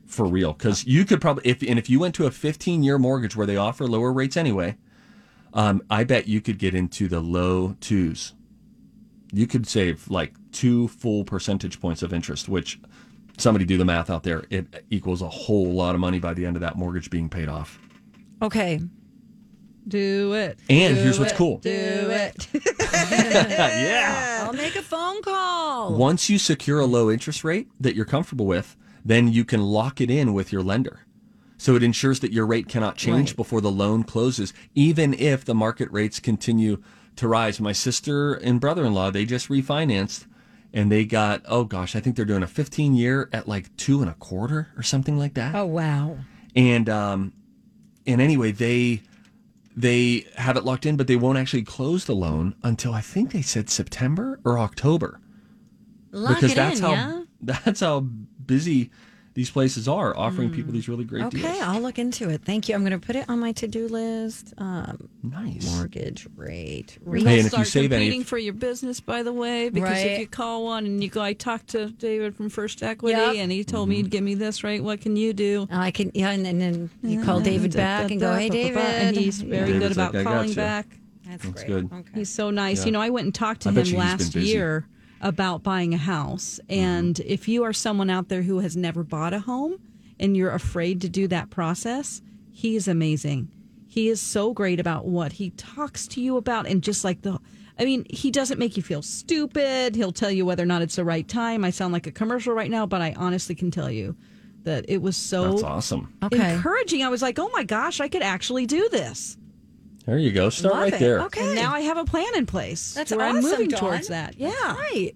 [0.07, 0.53] For real.
[0.53, 3.47] Because you could probably if and if you went to a 15 year mortgage where
[3.47, 4.77] they offer lower rates anyway
[5.55, 8.35] um, i bet you could get into the low twos
[9.33, 12.81] you could save like two full percentage points of interest which
[13.37, 16.45] somebody do the math out there it equals a whole lot of money by the
[16.47, 17.79] end of that mortgage being paid off
[18.41, 18.81] Okay.
[19.89, 20.59] Do it.
[20.69, 21.59] And Do here's what's cool.
[21.59, 22.47] Do it.
[22.93, 24.45] yeah.
[24.47, 25.95] I'll make a phone call.
[25.97, 30.01] Once you secure a low interest rate that you're comfortable with, then you can lock
[30.01, 31.01] it in with your lender.
[31.57, 33.37] So it ensures that your rate cannot change Right.
[33.37, 36.83] before the loan closes, even if the market rates continue
[37.19, 37.61] to rise.
[37.61, 40.27] My sister and brother in law, they just refinanced
[40.73, 44.01] and they got, oh gosh, I think they're doing a 15 year at like two
[44.01, 45.55] and a quarter or something like that.
[45.55, 46.19] Oh, wow.
[46.55, 47.33] And um,
[48.07, 49.03] and anyway, they
[49.77, 53.33] they have it locked in, but they won't actually close the loan until I think
[53.33, 55.21] they said September or October.
[56.11, 57.23] Lock because that's in, how yeah?
[57.41, 58.91] that's how busy
[59.39, 61.49] these places are, offering people these really great Okay, deals.
[61.53, 62.43] Okay, I'll look into it.
[62.45, 62.75] Thank you.
[62.75, 64.53] I'm going to put it on my to-do list.
[64.59, 66.99] Um, nice mortgage rate.
[67.05, 69.69] We'll Hey, and if you start save any- competing for your business, by the way,
[69.69, 70.07] because Right.
[70.11, 73.37] if you call one and you go, I talked to David from First Equity, Yep.
[73.37, 74.05] and he told me Mm-hmm.
[74.07, 74.81] he'd give me this rate.
[74.81, 75.69] What can you do?
[75.71, 78.57] I can, yeah, and, and then you call David back and go, hey, ba, ba,
[78.57, 78.77] David.
[78.81, 80.89] and he's very David's good about like, calling back.
[81.29, 81.67] That's, That's great.
[81.69, 81.93] good.
[81.93, 82.11] Okay.
[82.17, 82.81] He's so nice.
[82.81, 82.87] Yeah.
[82.87, 84.89] You know, I went and talked to I him last year
[85.21, 86.61] about buying a house.
[86.69, 86.81] Mm-hmm.
[86.81, 89.79] And if you are someone out there who has never bought a home
[90.19, 93.51] and you're afraid to do that process, he is amazing.
[93.87, 97.39] He is so great about what he talks to you about and just like the
[97.81, 99.95] I mean, he doesn't make you feel stupid.
[99.95, 101.65] He'll tell you whether or not it's the right time.
[101.65, 104.17] I sound like a commercial right now, but I honestly can tell you
[104.65, 106.13] that it was so That's awesome.
[106.23, 106.55] Okay.
[106.55, 107.05] encouraging.
[107.05, 109.37] I was like, "Oh my gosh, I could actually do this."
[110.09, 110.49] There you go.
[110.49, 111.01] Start Love right it.
[111.01, 111.21] there.
[111.25, 111.45] Okay.
[111.45, 112.95] And now I have a plan in place.
[112.95, 113.79] That's where awesome, I'm moving Dawn.
[113.81, 114.39] towards that.
[114.39, 115.13] Yeah, Right.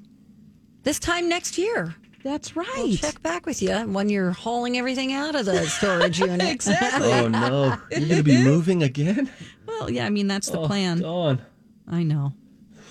[0.83, 1.95] This time next year.
[2.23, 2.69] that's right.
[2.77, 6.43] We'll check back with you when you're hauling everything out of the storage unit.
[6.47, 7.11] exactly.
[7.11, 9.31] Oh no, you're going to be moving again?
[9.67, 11.01] Well, yeah, I mean that's the Oh, plan.
[11.01, 11.41] Dawn.
[11.89, 12.35] I know.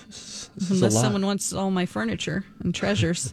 [0.08, 3.32] This Unless someone wants all my furniture and treasures.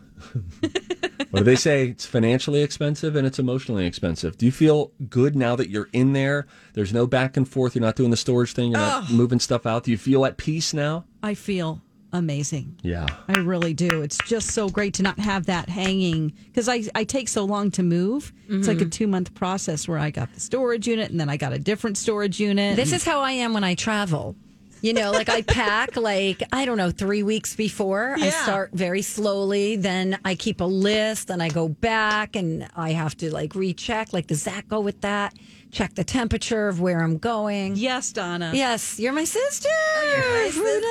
[1.32, 1.90] What do they say?
[1.90, 4.38] It's financially expensive and it's emotionally expensive.
[4.38, 6.48] Do you feel good now that you're in there?
[6.74, 7.76] There's no back and forth.
[7.76, 8.72] You're not doing the storage thing.
[8.72, 9.84] You're not moving stuff out.
[9.84, 11.06] Do you feel at peace now?
[11.22, 12.80] I feel amazing.
[12.82, 13.06] Yeah.
[13.28, 14.02] I really do.
[14.02, 17.70] It's just so great to not have that hanging because I, I take so long
[17.72, 18.34] to move.
[18.48, 18.90] It's like a Mm-hmm.
[18.90, 21.98] two month process where I got the storage unit and then I got a different
[21.98, 22.76] storage unit.
[22.76, 24.36] This is how I am when I travel.
[24.82, 28.16] You know, like I pack like I don't know 3 weeks before.
[28.18, 32.92] I start very slowly, then I keep a list, then I go back and I
[32.92, 35.34] have to like recheck like does that go with that?
[35.72, 37.76] Check the temperature of where I'm going.
[37.76, 38.52] yes, Donna.
[38.56, 39.70] Yes, you're my sister.
[39.70, 40.82] Oh, you're my We're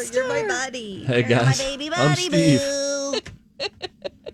[0.00, 0.18] sister.
[0.20, 0.48] You're my sister.
[0.48, 1.04] buddy.
[1.04, 1.60] Hey guys,
[1.92, 2.62] I'm Steve.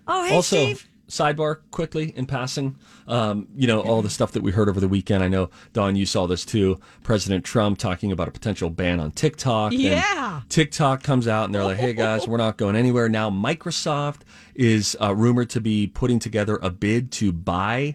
[0.06, 0.86] Oh, hey also, Steve.
[1.08, 2.76] Sidebar quickly in passing.
[3.06, 5.24] Um, you know all the stuff that we heard over the weekend.
[5.24, 6.78] I know Don, you saw this too.
[7.02, 9.72] President Trump talking about a potential ban on TikTok.
[9.72, 10.42] Yeah.
[10.48, 14.20] TikTok comes out and they're like, "Hey guys, we're not going anywhere." Now Microsoft
[14.54, 17.94] is uh, rumored to be putting together a bid to buy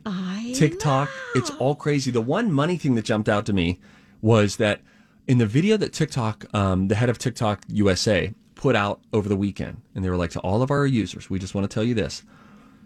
[0.54, 1.10] TikTok.
[1.36, 2.12] It's all crazy.
[2.12, 3.80] The one money thing that jumped out to me
[4.21, 4.82] was that
[5.28, 9.36] in the video that TikTok, um, the head of TikTok USA put out over the
[9.36, 11.84] weekend, and they were like to all of our users, we just want to tell
[11.84, 12.23] you this.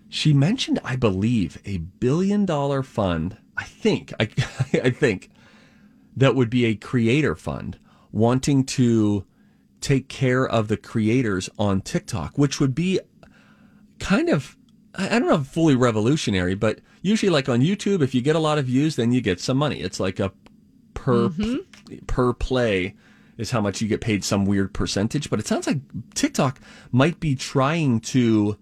[0.09, 3.37] She mentioned, I believe, a billion dollar fund.
[3.57, 4.23] I think, I,
[4.83, 5.29] I think
[6.15, 7.77] that would be a creator fund
[8.11, 9.25] wanting to
[9.81, 12.99] take care of the creators on TikTok, which would be
[13.99, 14.57] kind of
[14.95, 18.39] I I don't know fully revolutionary, but usually like on YouTube, if you get a
[18.39, 19.81] lot of views, then you get some money.
[19.81, 20.31] It's like a
[20.93, 21.97] per mm-hmm.
[22.07, 22.95] per play
[23.37, 25.29] is how much you get paid some weird percentage.
[25.29, 25.79] But it sounds like
[26.15, 26.59] TikTok
[26.91, 28.57] might be trying to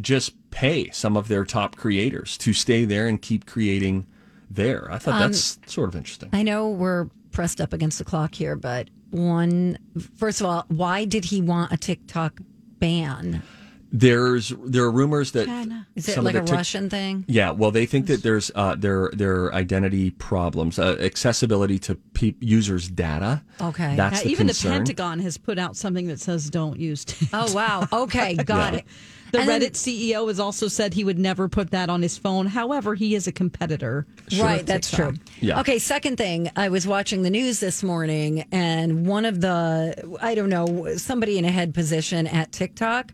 [0.00, 4.06] just pay some of their top creators to stay there and keep creating
[4.50, 4.88] there.
[4.90, 6.30] I thought Um, that's sort of interesting.
[6.32, 9.78] I know we're pressed up against the clock here, but one,
[10.16, 12.40] first of all, why did he want a TikTok
[12.78, 13.42] ban?
[13.90, 15.48] There's there are rumors that
[15.94, 17.24] Is it some of like the a Tik- Russian thing?
[17.26, 22.34] Yeah, well, they think that there's uh, their their identity problems, uh, accessibility to pe-
[22.38, 23.42] users' data.
[23.62, 23.96] Okay.
[23.96, 24.72] that's Yeah, the even concern.
[24.72, 27.48] the Pentagon has put out something that says don't use TikTok.
[27.48, 27.88] Oh, wow.
[27.90, 28.78] Okay, got Yeah.
[28.80, 28.84] it.
[29.32, 32.16] The And then- Reddit CEO has also said he would never put that on his
[32.16, 32.46] phone.
[32.46, 34.06] However, he is a competitor.
[34.38, 35.14] Right, that's true.
[35.40, 35.60] Yeah.
[35.60, 40.34] Okay, second thing, I was watching the news this morning, and one of the, I
[40.34, 43.12] don't know, somebody in a head position at TikTok,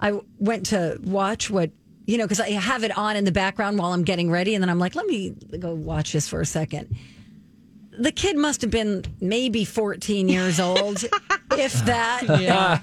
[0.00, 1.70] I went to watch what,
[2.06, 4.62] you know, because I have it on in the background while I'm getting ready, and
[4.62, 6.94] then I'm like, let me go watch this for a second.
[7.98, 11.04] The kid must have been maybe 14 years old,
[11.52, 12.22] if that.
[12.40, 12.80] Yeah.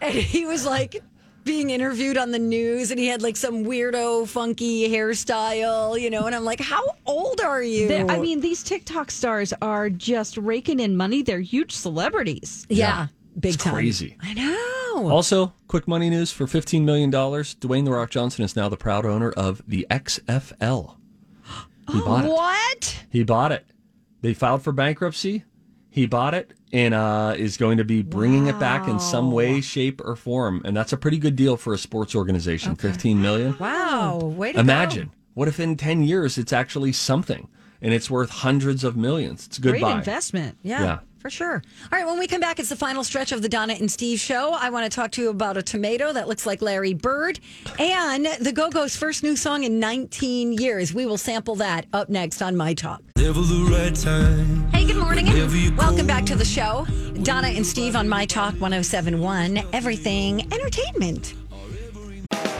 [0.00, 1.02] And he was like
[1.48, 6.26] being interviewed on the news and he had like some weirdo funky hairstyle, you know,
[6.26, 7.88] and I'm like, how old are you?
[7.88, 11.22] They're- I mean, these TikTok stars are just raking in money.
[11.22, 12.66] They're huge celebrities.
[12.68, 13.08] yeah,
[13.40, 13.74] big It's time.
[13.74, 14.16] crazy.
[14.20, 15.08] I know.
[15.10, 17.10] Also, quick money news for $15 million.
[17.10, 20.96] Dwayne The Rock Johnson is now the proud owner of the XFL.
[21.90, 22.28] He bought it.
[22.30, 23.04] What?
[23.08, 23.64] He bought it.
[24.20, 25.44] They filed for bankruptcy.
[25.90, 29.60] He bought it and uh, is going to be bringing it back in some way,
[29.60, 30.60] shape, or form.
[30.64, 32.76] And that's a pretty good deal for a sports organization.
[32.76, 33.56] Fifteen million.
[33.58, 34.18] Wow.
[34.18, 37.48] Way to Imagine what if in ten years it's actually something
[37.80, 39.46] and it's worth hundreds of millions.
[39.46, 39.98] It's a good Great buy.
[39.98, 40.58] investment.
[40.62, 40.98] Yeah, Yeah.
[41.18, 41.62] For sure.
[41.92, 44.20] All right, when we come back, it's the final stretch of the Donna and Steve
[44.20, 44.52] show.
[44.52, 47.40] I want to talk to you about a tomato that looks like Larry Bird
[47.78, 50.94] and the Go Go's first new song in 19 years.
[50.94, 53.02] We will sample that up next on My Talk.
[53.16, 54.70] Never the right time.
[54.70, 55.26] Hey, good morning.
[55.76, 56.86] Welcome back to the show.
[57.22, 61.34] Donna and Steve on My Talk 1071, Everything Entertainment.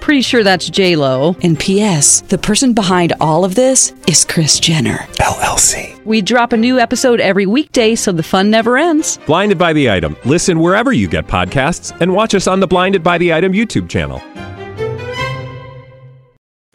[0.00, 1.36] Pretty sure that's J Lo.
[1.42, 2.22] And P.S.
[2.22, 6.02] The person behind all of this is Kris Jenner LLC.
[6.04, 9.18] We drop a new episode every weekday, so the fun never ends.
[9.26, 10.16] Blinded by the item.
[10.24, 13.88] Listen wherever you get podcasts, and watch us on the Blinded by the Item YouTube
[13.88, 14.20] channel.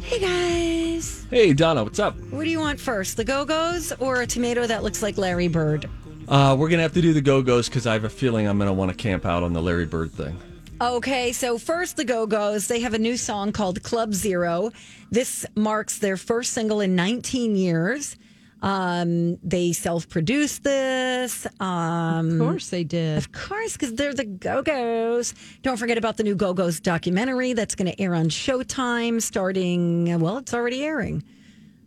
[0.01, 1.25] Hey, guys.
[1.31, 2.15] Hey, Donna, what's up?
[2.29, 5.47] What do you want first, the Go Go's or a tomato that looks like Larry
[5.47, 5.89] Bird?
[6.27, 8.57] Uh, we're gonna have to do the Go Go's because I have a feeling I'm
[8.57, 10.37] gonna want to camp out on the Larry Bird thing.
[10.81, 12.67] Okay, so first, the Go Go's.
[12.67, 14.71] They have a new song called Club Zero.
[15.09, 18.17] This marks their first single in 19 years.
[18.61, 21.47] Um, they self produced this.
[21.61, 23.17] Um, Of course they did.
[23.17, 25.33] Of course, because they're the Go Go's.
[25.61, 30.19] Don't forget about the new Go Go's documentary that's going to air on Showtime starting,
[30.19, 31.23] well, it's already airing.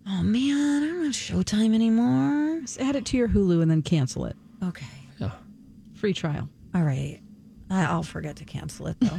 [0.06, 2.60] Oh, man, I don't have Showtime anymore.
[2.62, 4.36] Just add it to your Hulu and then cancel it.
[4.64, 4.86] Okay.
[5.18, 5.32] Yeah.
[5.94, 6.48] Free trial.
[6.74, 7.20] All right.
[7.70, 9.18] I- I'll forget to cancel it though.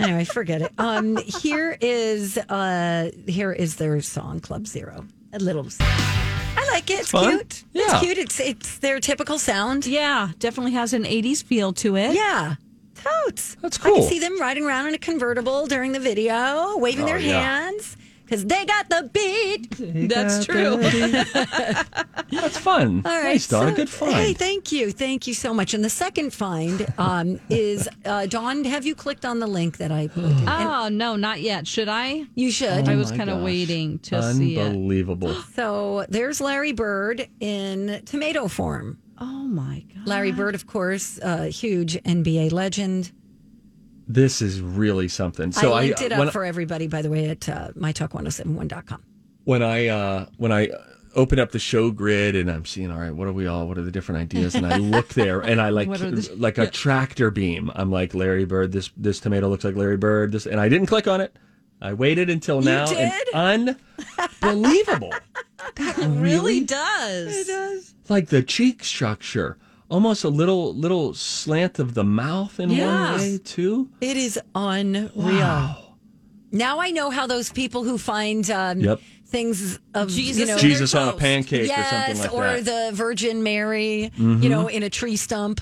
[0.00, 0.72] anyway, forget it.
[0.78, 5.04] Um, here is uh, here is their song Club Zero.
[5.32, 5.66] A little.
[5.80, 7.00] I like it.
[7.00, 7.30] It's, fun.
[7.38, 7.64] cute.
[7.72, 7.82] Yeah.
[7.90, 8.18] It's cute.
[8.18, 9.86] It's it's their typical sound.
[9.86, 12.14] Yeah, definitely has an 80s feel to it.
[12.14, 12.54] Yeah.
[12.94, 13.56] Totes.
[13.60, 13.94] That's I cool.
[14.00, 17.40] can see them riding around in a convertible during the video, waving Oh, their yeah.
[17.40, 17.96] hands
[18.28, 20.08] because they got the beat.
[20.10, 20.76] That's true.
[22.30, 23.02] That's fun.
[23.04, 23.70] All right, nice, Donna.
[23.70, 24.12] so- Good find.
[24.14, 25.72] Hey, thank you, thank you so much.
[25.74, 28.64] And the second find um, is uh, Dawn.
[28.64, 30.24] Have you clicked on the link that I put?
[30.24, 30.48] in?
[30.48, 31.66] Oh, no, not yet.
[31.66, 32.24] Should I?
[32.34, 32.88] You should.
[32.88, 34.66] I was Oh kind of waiting to see it.
[34.66, 35.34] Unbelievable.
[35.54, 38.98] So there's Larry Bird in tomato form.
[39.20, 40.06] Oh my god.
[40.06, 43.10] Larry Bird, of course, uh, huge NBA legend.
[44.08, 45.52] This is really something.
[45.52, 49.02] So I I, linked it up for everybody, by the way, at uh, mytalk1071.com.
[49.44, 50.70] when I uh, when I
[51.14, 53.66] open up the show grid and I'm seeing, all right, what are we all?
[53.66, 54.54] What are the different ideas?
[54.54, 56.70] And I look there and I like the- like a yeah.
[56.70, 57.70] tractor beam.
[57.74, 58.72] I'm like Larry Bird.
[58.72, 60.32] This this tomato looks like Larry Bird.
[60.32, 61.36] This and I didn't click on it.
[61.80, 62.86] I waited until now.
[63.34, 63.76] And
[64.42, 65.12] unbelievable.
[65.76, 67.36] That really does.
[67.36, 67.94] It does.
[68.08, 69.58] like the cheek structure,
[69.88, 73.10] almost a little little slant of the mouth in Yes.
[73.12, 73.88] one way too.
[74.00, 75.96] It is unreal.
[76.50, 79.00] Now I know how those people who find um, Yep.
[79.26, 81.20] things of Jesus you know, on Jesus on a toast.
[81.20, 82.90] pancake or yes, something like or that.
[82.90, 84.42] the Virgin Mary, Mhm.
[84.42, 85.60] you know, in a tree stump.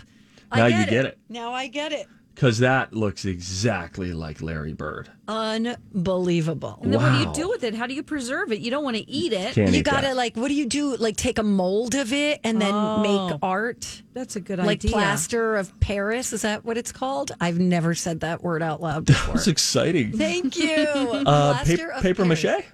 [0.50, 1.18] I Now you get get it.
[1.28, 2.06] Now I get it.
[2.36, 5.08] Because that looks exactly like Larry Bird.
[5.26, 6.78] Unbelievable.
[6.82, 7.74] And then what do you do with it?
[7.74, 8.60] How do you preserve it?
[8.60, 9.54] You don't want to eat it.
[9.54, 10.16] Can't you eat gotta that.
[10.16, 10.96] like, what do you do?
[10.96, 13.28] Like, take a mold of it and then Oh.
[13.30, 14.02] make art.
[14.12, 14.90] That's a good like idea.
[14.92, 16.32] Like plaster of Paris.
[16.34, 17.32] Is that what it's called?
[17.40, 19.34] I've never said that word out loud before.
[19.34, 20.12] That's exciting.
[20.16, 20.86] Thank you.
[21.26, 22.44] Uh, plaster pa- of paper Paris.
[22.44, 22.64] mache?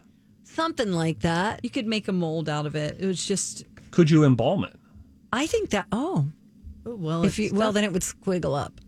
[0.45, 1.61] Something like that.
[1.63, 2.97] You could make a mold out of it.
[3.01, 4.75] It was just Could you embalm it?
[5.33, 5.87] I think that.
[5.93, 6.27] Oh,
[6.85, 7.25] oh, well.
[7.25, 8.81] if you well, then it would squiggle up.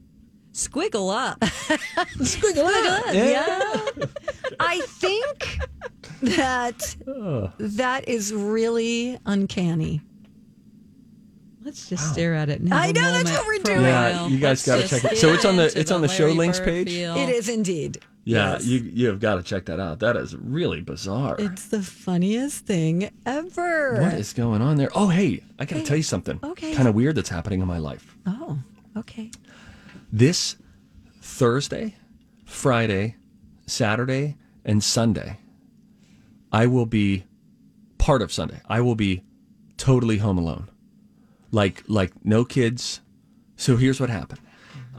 [0.64, 1.40] squiggle up.
[1.40, 3.14] Squiggle up.
[3.14, 4.06] Yeah.
[4.60, 5.58] I think
[6.22, 6.96] that
[7.58, 10.00] that is really uncanny.
[11.62, 12.60] Let's just stare at it.
[12.60, 13.80] And have I a know, that's what we're doing.
[13.82, 15.16] Yeah, you guys gotta check it.
[15.18, 16.88] So it's on the- it's on the show Larry links Bird page?
[16.90, 17.16] feel.
[17.16, 17.98] It is indeed.
[18.26, 18.66] Yeah, Yes.
[18.66, 19.98] you you have got to check that out.
[20.00, 21.36] That is really bizarre.
[21.38, 24.00] It's the funniest thing ever.
[24.00, 24.90] what is going on there?
[24.94, 26.38] Oh, hey, I got to tell you something.
[26.42, 26.74] Okay.
[26.74, 28.16] Kind of weird that's happening in my life.
[28.26, 28.58] Oh,
[28.96, 29.30] okay.
[30.14, 30.54] This
[31.20, 31.96] Thursday,
[32.44, 33.16] Friday,
[33.66, 35.40] Saturday, and Sunday,
[36.52, 37.24] I will be
[37.98, 38.60] part of Sunday.
[38.68, 39.24] I will be
[39.76, 40.68] totally home alone.
[41.50, 43.00] Like like no kids.
[43.56, 44.38] So here's what happened.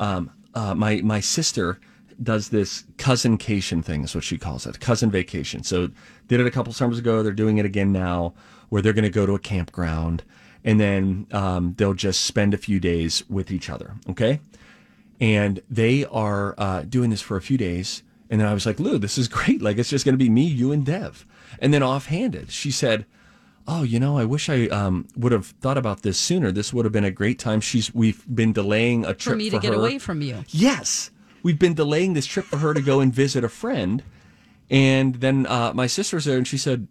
[0.01, 1.79] Um, uh, my my sister
[2.21, 5.89] does this cousincation thing is what she calls it cousin vacation so
[6.27, 8.33] did it a couple summers ago they're doing it again now
[8.69, 10.23] where they're going to go to a campground
[10.63, 14.39] and then um, they'll just spend a few days with each other okay
[15.19, 18.79] and they are uh, doing this for a few days and then i was like
[18.79, 21.25] lou this is great like it's just going to be me you and dev
[21.59, 23.05] and then offhanded she said
[23.67, 26.85] oh you know i wish i um, would have thought about this sooner this would
[26.85, 29.73] have been a great time she's we've been delaying a trip for me to get
[29.73, 29.79] her.
[29.79, 30.43] away from you.
[30.49, 31.11] Yes.
[31.43, 34.01] We've been delaying this trip for her to go and visit a friend.
[34.69, 36.87] And then uh, my sister was there and she said,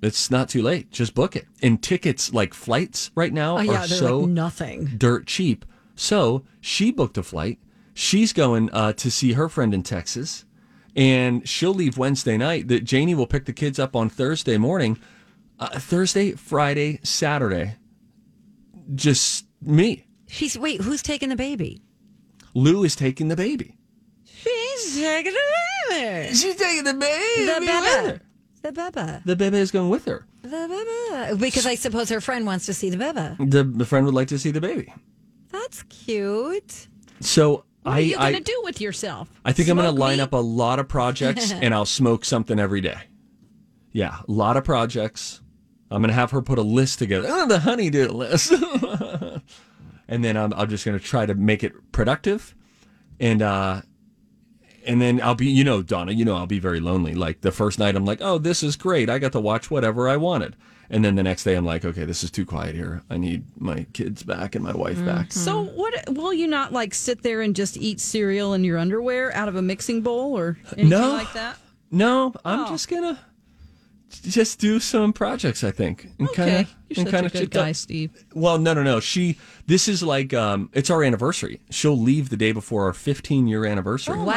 [0.00, 0.90] it's not too late.
[0.90, 1.46] Just book it.
[1.62, 4.84] And tickets, like flights right now, Oh, yeah, are so like nothing.
[4.96, 5.66] dirt cheap.
[5.94, 7.58] So she booked a flight.
[7.98, 10.44] She's going uh, to see her friend in Texas.
[10.94, 12.68] And she'll leave Wednesday night.
[12.68, 15.00] That Janie will pick the kids up on Thursday morning.
[15.58, 17.74] Uh, Thursday, Friday, Saturday.
[18.94, 20.06] Just me.
[20.28, 20.80] She's wait.
[20.80, 21.82] Who's taking the baby?
[22.54, 23.76] Lou is taking the baby.
[24.24, 26.34] She's taking the baby.
[26.36, 27.46] She's taking the baby.
[27.46, 28.20] The beba.
[28.62, 29.24] The beba.
[29.24, 30.24] The bebe is going with her.
[30.42, 31.40] The beba.
[31.40, 33.50] Because I suppose her friend wants to see the beba.
[33.50, 34.94] The, the friend would like to see the baby.
[35.50, 36.86] That's cute.
[37.20, 39.30] So What I, are you going to do with yourself?
[39.44, 42.58] I think I'm going to line up a lot of projects and I'll smoke something
[42.58, 42.98] every day.
[43.92, 45.40] Yeah, a lot of projects.
[45.90, 47.26] I'm going to have her put a list together.
[47.30, 48.52] Oh, the honeydew list.
[50.08, 52.54] and then I'm, I'm just going to try to make it productive.
[53.18, 53.82] And, uh,
[54.86, 57.14] and then I'll be, you know, Donna, you know, I'll be very lonely.
[57.14, 59.08] Like the first night, I'm like, oh, this is great.
[59.08, 60.56] I got to watch whatever I wanted.
[60.90, 63.02] And then the next day, I'm like, okay, this is too quiet here.
[63.10, 65.32] I need my kids back and my wife back.
[65.32, 69.34] So what will you not like sit there and just eat cereal in your underwear
[69.34, 71.12] out of a mixing bowl or anything No.
[71.12, 71.58] like that?
[71.90, 72.68] No, I'm Oh.
[72.68, 73.18] just gonna
[74.22, 75.62] just do some projects.
[75.62, 76.08] I think.
[76.18, 78.10] And Okay, kinda, you're such a good guy, Steve.
[78.34, 79.00] Well, no, no, no.
[79.00, 79.36] She.
[79.66, 81.60] This is like um, it's our anniversary.
[81.70, 84.14] She'll leave the day before our 15 year anniversary.
[84.18, 84.32] Oh gosh!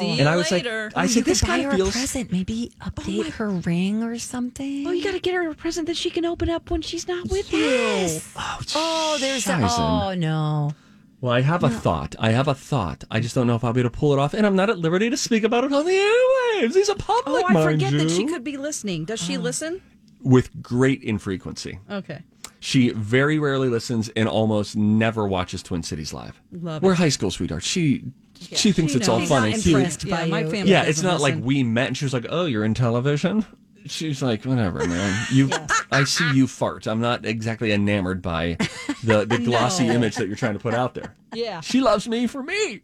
[0.00, 0.90] See And you I was like- later.
[0.94, 2.32] I Oh, said, this could buy kinda her feels- a present.
[2.32, 4.86] Maybe oh update her ring or something.
[4.86, 7.06] oh, you got to get her a present that she can open up when she's
[7.08, 8.14] not with Yes.
[8.34, 8.42] you.
[8.74, 9.78] Oh, there's a, Shizen.
[9.78, 10.72] oh no.
[11.20, 12.14] Well, I have a thought.
[12.20, 13.02] I have a thought.
[13.10, 14.70] I just don't know if I'll be able to pull it off, and I'm not
[14.70, 16.74] at liberty to speak about it on the airwaves.
[16.74, 19.04] These are public, Oh, I mind forget that she could be listening.
[19.04, 19.40] Does she oh.
[19.40, 19.80] listen?
[20.20, 21.78] with great infrequency.
[21.88, 22.22] Okay.
[22.60, 26.40] She very rarely listens and almost never watches Twin Cities live.
[26.50, 26.96] Love We're it.
[26.98, 27.64] high school sweethearts.
[27.66, 28.02] She
[28.40, 29.28] she thinks she it's all knows.
[29.28, 29.76] fun Not and cute.
[29.76, 30.50] impressed Yeah, by my you.
[30.50, 32.74] family Yeah, it's doesn't not like we met and she was like, "Oh, you're in
[32.74, 33.44] television."
[33.86, 35.26] She's like, "Whatever, man.
[35.32, 35.50] You,
[35.92, 36.86] I see you fart.
[36.86, 38.56] I'm not exactly enamored by
[39.04, 39.94] the the glossy No.
[39.94, 41.60] image that you're trying to put out there." Yeah.
[41.60, 42.80] She loves me for me,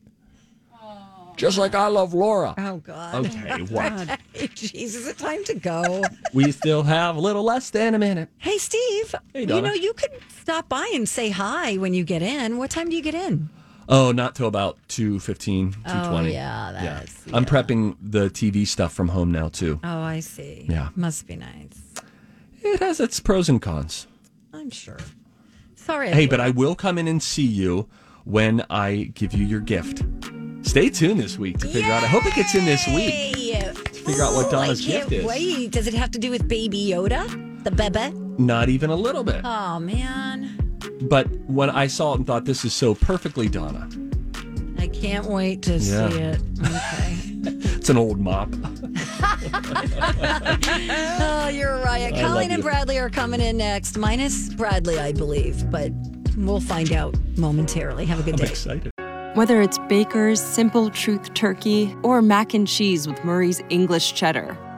[1.36, 2.54] just like I love Laura.
[2.56, 3.26] Oh God.
[3.26, 3.92] Okay, what?
[4.34, 6.04] Jeez, is it time to go?
[6.32, 8.28] we still have a little less than a minute.
[8.38, 9.14] hey, Steve.
[9.32, 12.56] Hey, you know you could stop by and say hi when you get in.
[12.58, 13.48] What time do you get in?
[13.88, 15.84] Oh, not till about 2.15, 2.20.
[15.86, 19.80] Oh, yeah, that's- I'm prepping the TV stuff from home now, too.
[19.84, 20.66] Oh, I see.
[20.68, 20.88] Yeah.
[20.96, 21.82] Must be nice.
[22.62, 24.06] It has its pros and cons.
[24.52, 24.98] I'm sure.
[25.74, 26.10] Sorry.
[26.10, 27.88] Hey, but I will come in and see you
[28.24, 30.02] when I give you your gift.
[30.62, 32.02] Stay tuned this week to figure out.
[32.02, 33.12] I hope it gets in this week.
[33.34, 35.26] To figure out what Donna's I can't gift is.
[35.26, 38.16] Wait, does it have to do with Baby Yoda, the bebe?
[38.38, 39.42] Not even a little bit.
[39.44, 40.63] Oh man,
[41.08, 43.88] But when I saw it and thought this is so perfectly Donna,
[44.78, 46.08] I can't wait to Yeah.
[46.10, 46.40] see it.
[46.60, 47.16] Okay.
[47.76, 48.48] it's an old mop.
[51.20, 52.12] oh, you're right.
[52.12, 52.62] I Colleen and.
[52.62, 55.92] Bradley are coming in next, minus Bradley, I believe, but
[56.36, 58.06] we'll find out momentarily.
[58.06, 58.50] Have a good I'm day.
[58.50, 58.90] excited.
[59.34, 64.56] Whether it's Baker's Simple Truth Turkey or mac and cheese with Murray's English Cheddar